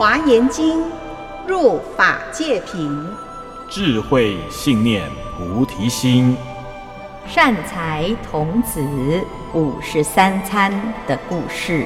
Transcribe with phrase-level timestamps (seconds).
[0.00, 0.82] 华严经，
[1.46, 3.06] 入法界品，
[3.68, 6.34] 智慧信念菩提心，
[7.28, 8.80] 善财童子
[9.52, 10.72] 五十三参
[11.06, 11.84] 的故事。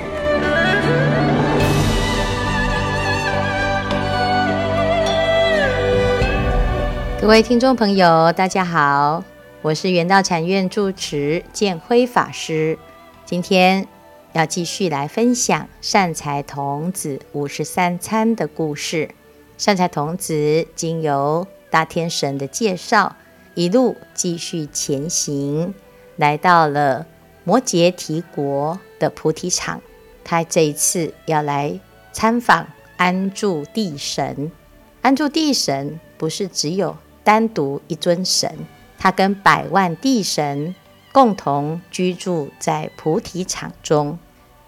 [7.20, 9.24] 各位听众朋友，大家好，
[9.60, 12.78] 我是圆道禅院住持建辉法师，
[13.24, 13.88] 今天，
[14.34, 19.10] 要继续来分享善财童子五十三参的故事。
[19.56, 23.14] 善财童子经由大天神的介绍，
[23.54, 25.72] 一路继续前行，
[26.16, 27.06] 来到了
[27.44, 29.80] 摩羯提国的菩提场。
[30.24, 31.78] 他这一次要来
[32.12, 32.66] 参访
[32.96, 34.50] 安住地神。
[35.00, 38.66] 安住地神不是只有单独一尊神，
[38.98, 40.74] 他跟百万地神
[41.12, 44.18] 共同居住在菩提场中。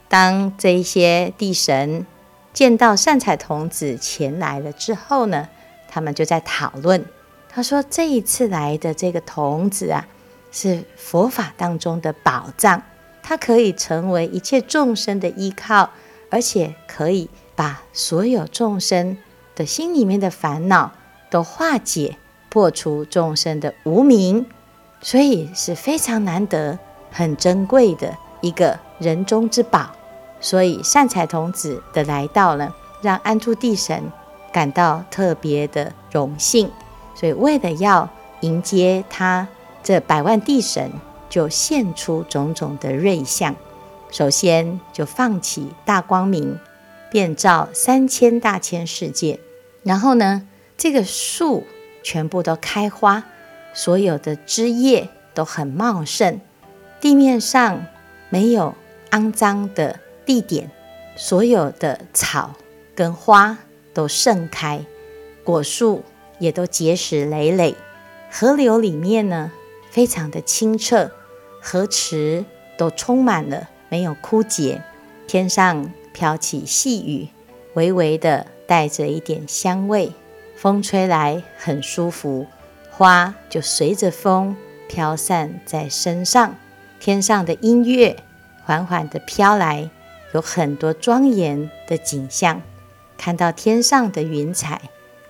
[0.08, 2.06] 当这些地神
[2.52, 5.48] 见到善财童子前来了之后呢，
[5.88, 7.04] 他们就在讨论。
[7.48, 10.06] 他说：“这一次来的这个童子啊，
[10.52, 12.82] 是佛法当中的宝藏，
[13.22, 15.90] 它可以成为一切众生的依靠，
[16.30, 19.16] 而且可以把所有众生
[19.54, 20.92] 的心里面的烦恼
[21.30, 22.18] 都化解，
[22.50, 24.46] 破除众生的无明，
[25.00, 26.78] 所以是非常难得、
[27.10, 29.90] 很珍贵的一个人中之宝。”
[30.40, 34.12] 所以善财童子的来到呢，让安住地神
[34.52, 36.70] 感到特别的荣幸。
[37.14, 38.08] 所以为了要
[38.40, 39.48] 迎接他，
[39.82, 40.92] 这百万地神
[41.30, 43.56] 就现出种种的瑞相。
[44.10, 46.58] 首先就放起大光明，
[47.10, 49.40] 遍照三千大千世界。
[49.82, 51.66] 然后呢，这个树
[52.02, 53.24] 全部都开花，
[53.72, 56.40] 所有的枝叶都很茂盛，
[57.00, 57.86] 地面上
[58.28, 58.74] 没有
[59.10, 60.00] 肮脏的。
[60.26, 60.72] 地点，
[61.14, 62.56] 所有的草
[62.96, 63.58] 跟花
[63.94, 64.84] 都盛开，
[65.44, 66.02] 果树
[66.40, 67.76] 也都结实累累。
[68.28, 69.52] 河流里面呢，
[69.92, 71.12] 非常的清澈，
[71.62, 72.44] 河池
[72.76, 74.82] 都充满了，没有枯竭。
[75.28, 77.28] 天上飘起细雨，
[77.74, 80.12] 微微的带着一点香味，
[80.56, 82.48] 风吹来很舒服，
[82.90, 84.56] 花就随着风
[84.88, 86.56] 飘散在身上。
[86.98, 88.16] 天上的音乐
[88.66, 89.88] 缓缓的飘来。
[90.34, 92.60] 有很多庄严的景象，
[93.16, 94.82] 看到天上的云彩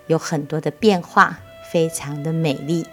[0.08, 1.38] 有很多的变化，
[1.70, 2.86] 非常的美丽。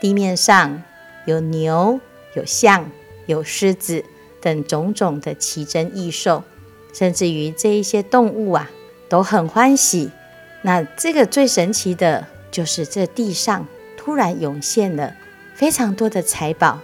[0.00, 0.82] 地面上
[1.26, 2.00] 有牛、
[2.34, 2.90] 有象、
[3.26, 4.04] 有狮子
[4.40, 6.44] 等种种的奇珍异兽，
[6.94, 8.70] 甚至于这一些动物啊
[9.10, 10.10] 都很欢喜。
[10.62, 13.66] 那这个最神奇的就是这地上
[13.98, 15.14] 突然涌现了
[15.54, 16.78] 非常多的财宝，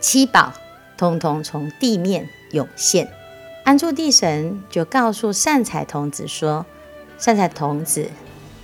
[0.00, 0.52] 七宝
[0.96, 3.06] 通通从地面涌现。
[3.64, 6.64] 安住地神就告诉善财童子说
[7.18, 8.08] ：“善财童子，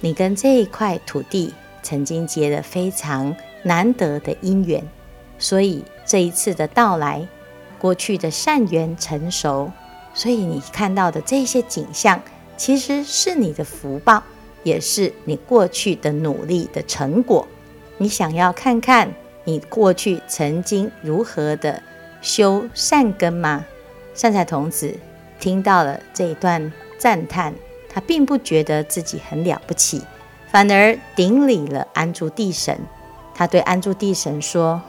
[0.00, 4.82] 你跟这一块土地曾经结了非常难得的因缘，
[5.38, 7.26] 所以这一次的到来，
[7.78, 9.72] 过去的善缘成熟，
[10.14, 12.22] 所以你看到的这些景象，
[12.56, 14.22] 其实是你的福报，
[14.62, 17.48] 也是你过去的努力的成果。
[17.98, 19.12] 你想要看看
[19.44, 21.82] 你过去曾经如何的
[22.20, 23.64] 修善根吗？”
[24.14, 24.94] 善财童子
[25.40, 27.54] 听到了这一段赞叹，
[27.88, 30.02] 他并不觉得自己很了不起，
[30.50, 32.78] 反而顶礼了安住地神。
[33.34, 34.82] 他对安住地神说：“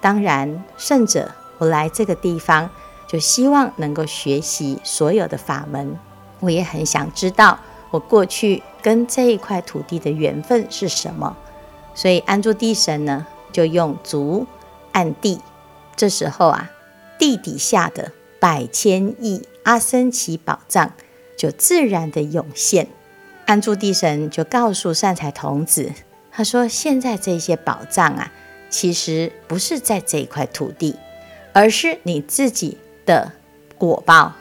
[0.00, 2.70] 当然，圣者，我来这个地方
[3.06, 5.98] 就希望能够学习所有的法门。
[6.40, 7.58] 我也很想知道
[7.90, 11.36] 我过去跟这一块土地的缘分是什么。
[11.94, 14.46] 所以安住地神呢，就用足
[14.92, 15.38] 按地。
[15.94, 16.70] 这时候啊，
[17.18, 18.10] 地底下的。
[18.40, 20.94] 百千亿阿僧祇宝藏
[21.36, 22.88] 就自然的涌现，
[23.44, 25.92] 安住地神就告诉善财童子，
[26.32, 28.32] 他说：“现在这些宝藏啊，
[28.70, 30.96] 其实不是在这一块土地，
[31.52, 33.32] 而是你自己的
[33.76, 34.32] 果报。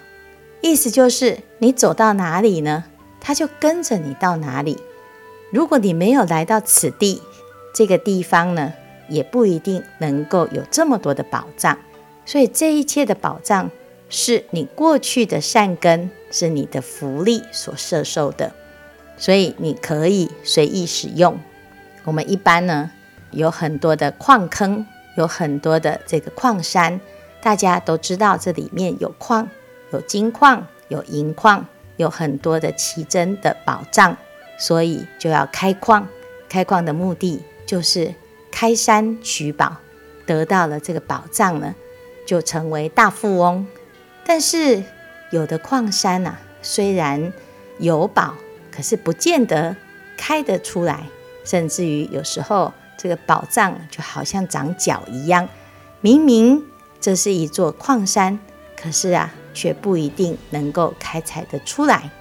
[0.61, 2.85] 意思就是，你走到哪里呢，
[3.19, 4.77] 他就跟着你到哪里。
[5.51, 7.21] 如果你没有来到此地，
[7.75, 8.71] 这个地方呢，
[9.09, 11.77] 也不一定能够有这么多的宝藏。
[12.25, 13.69] 所以这一切的宝藏。”
[14.09, 18.51] 是你过去的善根，是你的福利所摄受的，
[19.17, 21.39] 所以你可以随意使用。
[22.05, 22.91] 我们一般呢，
[23.31, 24.85] 有很多的矿坑，
[25.15, 26.99] 有很多的这个矿山，
[27.39, 29.47] 大家都知道这里面有矿，
[29.91, 31.67] 有金矿，有银矿，
[31.97, 34.17] 有很多的奇珍的宝藏，
[34.57, 36.07] 所以就要开矿。
[36.47, 38.15] 开矿的目的就是
[38.49, 39.77] 开山取宝，
[40.25, 41.75] 得到了这个宝藏呢，
[42.25, 43.67] 就成为大富翁。
[44.29, 44.83] 但是
[45.31, 47.33] 有的矿山呐、啊，虽然
[47.79, 48.35] 有宝，
[48.71, 49.75] 可是不见得
[50.15, 51.07] 开得出来，
[51.43, 55.49] 甚至于有时候这个宝藏就好像长脚一样，
[56.01, 56.63] 明明
[57.01, 58.37] 这是一座矿山，
[58.79, 62.11] 可是啊，却不一定能够开采得出来。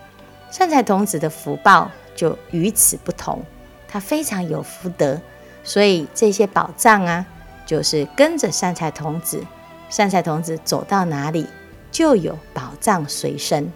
[0.51, 3.45] 善财童子的福报就与此不同，
[3.87, 5.21] 他非常有福德，
[5.63, 7.27] 所以这些宝藏啊，
[7.67, 9.45] 就是跟着善财童子，
[9.91, 11.47] 善财童子走到哪里，
[11.91, 13.73] 就有宝藏随身。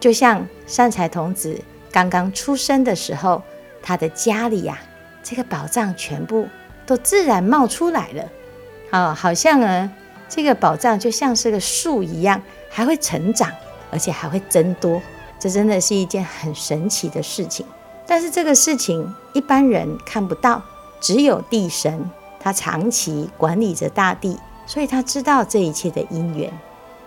[0.00, 1.60] 就像善财童子
[1.90, 3.42] 刚刚出生的时候，
[3.82, 4.82] 他的家里呀、啊，
[5.22, 6.48] 这个宝藏全部
[6.84, 8.24] 都自然冒出来了，
[8.90, 9.90] 哦，好像呢，
[10.28, 13.50] 这个宝藏就像是个树一样，还会成长，
[13.90, 15.00] 而且还会增多。
[15.38, 17.64] 这真的是一件很神奇的事情，
[18.06, 20.62] 但是这个事情一般人看不到，
[21.00, 22.10] 只有地神，
[22.40, 24.36] 他长期管理着大地，
[24.66, 26.52] 所以他知道这一切的因缘。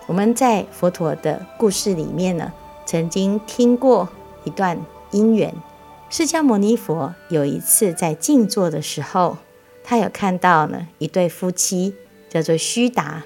[0.06, 2.52] 我们在佛陀的故事里面呢，
[2.84, 4.08] 曾经听过
[4.44, 4.78] 一段
[5.10, 5.52] 因缘。
[6.08, 9.38] 释迦牟尼佛有一次在静坐的时候，
[9.82, 11.94] 他有看到呢一对夫妻，
[12.28, 13.24] 叫做须达，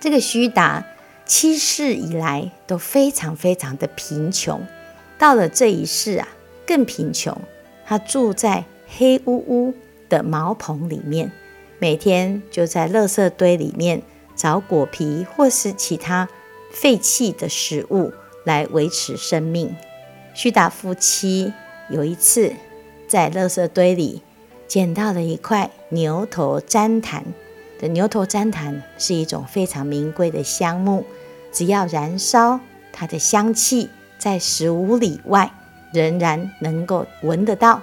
[0.00, 0.86] 这个须达。
[1.24, 4.66] 七世以来都非常非常的贫穷，
[5.18, 6.28] 到了这一世啊，
[6.66, 7.34] 更贫穷。
[7.86, 9.72] 他住在黑乌乌
[10.08, 11.30] 的茅棚里面，
[11.78, 14.02] 每天就在垃圾堆里面
[14.42, 16.28] 找果皮或是其他
[16.72, 18.12] 废弃的食物
[18.44, 19.76] 来维持生命。
[20.34, 21.52] 须达夫妻
[21.88, 22.52] 有一次
[23.06, 24.20] 在垃圾堆里
[24.66, 27.24] 捡到了一块牛头旃檀。
[27.78, 31.04] 的牛头旃檀是一种非常名贵的香木，
[31.52, 32.58] 只要燃烧，
[32.92, 35.52] 它的香气在十五里外
[35.92, 37.80] 仍然能够闻得到。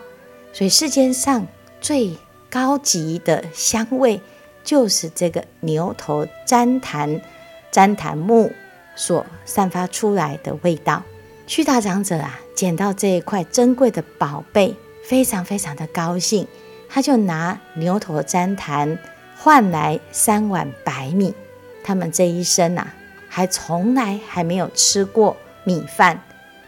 [0.52, 1.48] 所以世间上
[1.80, 2.18] 最
[2.50, 4.20] 高级的香味，
[4.70, 7.20] 就是这个牛头旃檀
[7.72, 8.52] 旃檀木
[8.96, 11.02] 所散发出来的味道。
[11.48, 16.46] 须大长者啊，捡到这一块珍贵的宝贝，非常非常的高兴，
[16.88, 19.00] 他就拿牛头旃檀。
[19.36, 21.34] 换来三碗白米，
[21.84, 22.94] 他们这一生呐、啊，
[23.28, 26.22] 还从来还没有吃过米饭，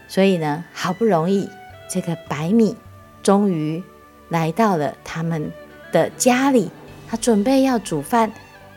[0.08, 1.48] 所以呢，好不容易
[1.88, 2.76] 这个白米
[3.22, 3.84] 终于
[4.30, 5.52] 来到了他们
[5.92, 6.72] 的家里，
[7.12, 8.32] 他准备要煮饭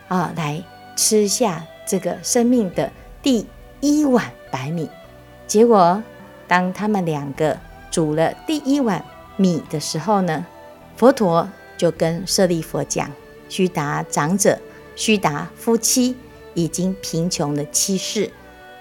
[0.09, 0.61] 啊，来
[0.97, 2.91] 吃下这个生命的
[3.23, 3.47] 第
[3.79, 4.89] 一碗白米。
[5.47, 6.03] 结果，
[6.45, 7.57] 当他们两个
[7.89, 9.01] 煮了第一碗
[9.37, 10.45] 米的时候呢，
[10.97, 11.47] 佛陀
[11.77, 13.09] 就跟舍利佛讲。
[13.47, 14.59] 须达长者、
[14.97, 16.17] 须达夫妻
[16.55, 18.29] 已经贫穷的七世，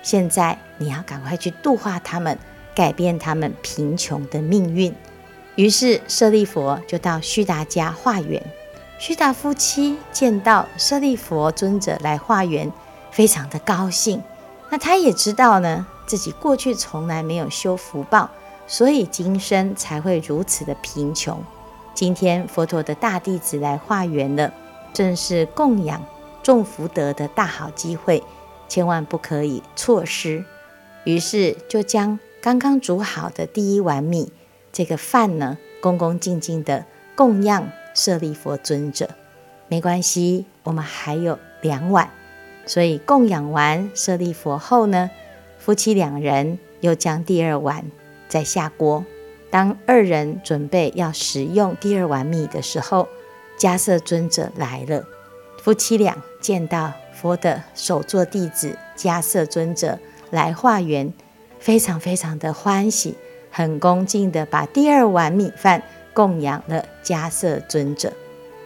[0.02, 2.36] 现在你要赶快去度化他们，
[2.74, 4.92] 改变他们贫穷的命运。
[5.54, 8.42] 于是舍利佛就到须达家化缘。
[8.98, 12.72] 须达夫妻见到舍利弗尊者来化缘，
[13.10, 14.22] 非常的高兴。
[14.70, 18.30] 那他也知道呢，自己过去从来没有修福报，
[18.66, 21.42] 所以今生才会如此的贫穷。
[21.92, 24.52] 今天佛陀的大弟子来化缘了，
[24.92, 26.02] 正是供养
[26.42, 28.22] 众福德的大好机会，
[28.68, 30.44] 千万不可以错失。
[31.04, 34.32] 于是就将刚刚煮好的第一碗米，
[34.72, 39.08] 这个饭呢，恭恭敬敬的供养舍利弗尊者。
[39.68, 42.10] 没关系，我们还有两碗。
[42.66, 45.10] 所以供养完舍利弗后呢，
[45.58, 47.84] 夫妻两人又将第二碗
[48.28, 49.04] 再下锅。
[49.50, 53.08] 当二人准备要食用第二碗米的时候，
[53.58, 55.04] 迦叶尊者来了。
[55.62, 59.98] 夫妻俩见到佛的首座弟子迦叶尊者
[60.30, 61.12] 来化缘，
[61.58, 63.14] 非常非常的欢喜，
[63.50, 65.82] 很恭敬的把第二碗米饭
[66.14, 68.12] 供养了迦叶尊者。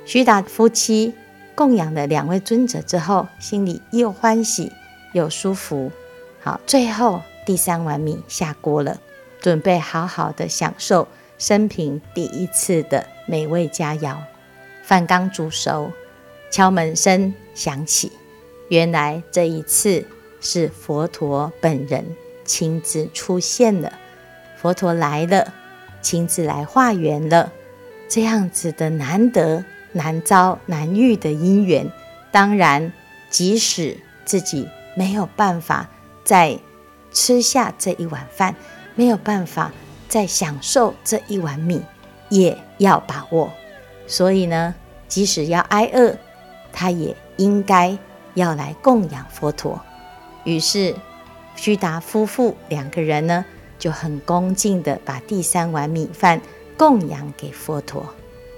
[0.05, 1.15] 须达夫妻
[1.57, 4.71] 供养了两位尊者之后，心里又欢喜
[5.13, 5.91] 又舒服。
[6.41, 9.01] 好，最后第三碗米下锅了。
[9.41, 11.07] 准备好好的享受
[11.39, 14.17] 生平第一次的美味佳肴，
[14.83, 15.93] 饭刚煮熟，
[16.51, 18.11] 敲门声响起。
[18.69, 20.05] 原来这一次
[20.41, 22.05] 是佛陀本人
[22.45, 23.93] 亲自出现了，
[24.57, 25.55] 佛陀来了，
[26.01, 27.53] 亲自来化缘了。
[28.09, 31.91] 这样子的难得、难遭、难遇的因缘，
[32.31, 32.93] 当然，
[33.31, 35.89] 即使自己没有办法
[36.25, 36.59] 再
[37.13, 38.55] 吃下这一碗饭。
[38.95, 39.71] 没有办法
[40.09, 41.81] 再享受这一碗米，
[42.31, 43.53] 也要把握。
[44.09, 44.75] 所以呢，
[45.07, 46.17] 即使要挨饿，
[46.73, 47.97] 他也应该
[48.35, 49.81] 要来供养佛陀。
[50.43, 50.97] 于是，
[51.55, 53.45] 须达夫妇两个人呢，
[53.79, 56.41] 就很恭敬地把第三碗米饭
[56.77, 58.07] 供养给佛陀。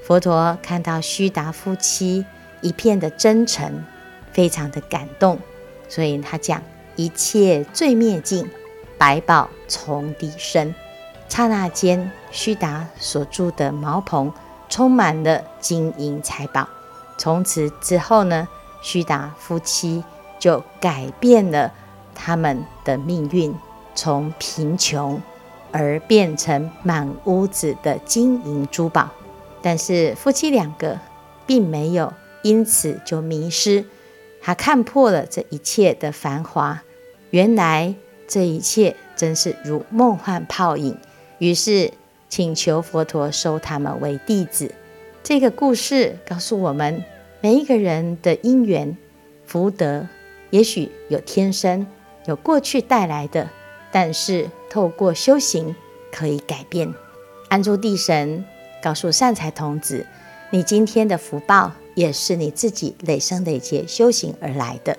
[0.02, 2.24] 佛陀看到须达夫妻
[2.60, 3.84] 一片的真诚，
[4.32, 5.38] 非常的感动，
[5.88, 6.62] 所以他讲：
[6.96, 8.48] 一切罪灭尽。
[8.98, 10.74] 百宝从地生，
[11.26, 14.30] 刹那间，须达所住的茅棚
[14.68, 16.68] 充满了金银财宝。
[17.16, 18.46] 从此之后呢，
[18.82, 20.04] 须达夫妻
[20.38, 21.72] 就改变了
[22.14, 23.54] 他们的命运，
[23.94, 25.20] 从贫穷
[25.72, 29.10] 而变成满屋子的金银珠宝。
[29.62, 30.98] 但是夫妻两个
[31.46, 33.84] 并没有因此就迷失，
[34.40, 36.82] 他看破了这一切的繁华，
[37.30, 37.94] 原来
[38.26, 40.96] 这一切真是如梦幻泡影。
[41.38, 41.92] 于是
[42.28, 44.74] 请求佛陀收他们为弟子。
[45.22, 47.04] 这个故事告诉我们，
[47.42, 48.96] 每一个人的因缘
[49.44, 50.06] 福德，
[50.48, 51.86] 也许有天生，
[52.24, 53.50] 有过去带来的，
[53.92, 55.74] 但是透过修行
[56.12, 56.92] 可以改变。
[57.48, 58.44] 安住地神。
[58.82, 60.06] 告诉善财童子，
[60.48, 64.96] 你今天的福报也是你自己累生累劫修行而来的。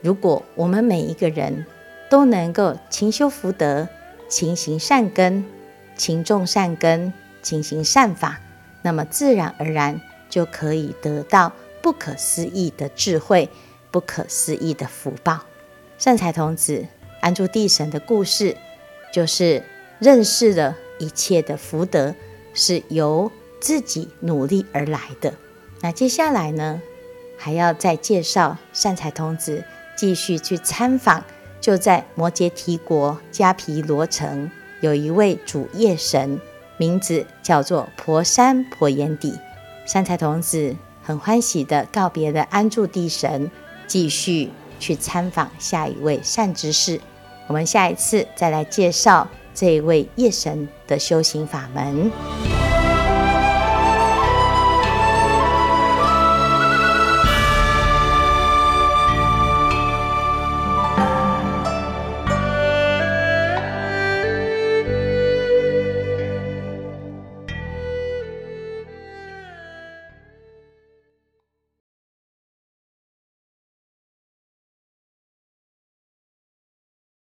[0.00, 1.64] 如果我们每一个人
[2.10, 3.88] 都能够勤修福德、
[4.28, 5.44] 勤行善根、
[5.96, 8.40] 勤种善根、勤行善法，
[8.82, 13.48] 那么自然而然就可以得到不可思议的智慧、
[13.92, 15.42] 不可思议的福报。
[15.98, 16.84] 善财童子
[17.20, 18.56] 安住地神的故事，
[19.12, 19.62] 就是
[19.98, 22.14] 认识了一切的福德。
[22.52, 25.34] 是由自己努力而来的。
[25.82, 26.82] 那接下来呢，
[27.38, 29.62] 还要再介绍善财童子
[29.96, 31.22] 继续去参访。
[31.60, 34.50] 就在摩羯提国迦毗罗城，
[34.80, 36.40] 有一位主业神，
[36.76, 39.38] 名字叫做婆山婆阎底。
[39.86, 43.48] 善财童子很欢喜地告别了安住地神，
[43.86, 44.50] 继续
[44.80, 47.00] 去参访下一位善知识。
[47.46, 49.28] 我们下一次再来介绍。
[49.54, 52.59] 这一位夜神的修行法门。